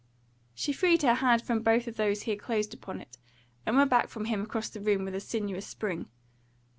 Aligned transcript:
She 0.55 0.73
freed 0.73 1.03
her 1.03 1.13
hand 1.13 1.43
from 1.43 1.61
both 1.61 1.85
of 1.87 1.95
those 1.95 2.23
he 2.23 2.31
had 2.31 2.39
closed 2.39 2.73
upon 2.73 3.01
it, 3.01 3.19
and 3.67 3.77
went 3.77 3.91
back 3.91 4.07
from 4.07 4.25
him 4.25 4.41
across 4.41 4.67
the 4.67 4.81
room 4.81 5.05
with 5.05 5.13
a 5.13 5.19
sinuous 5.21 5.67
spring. 5.67 6.07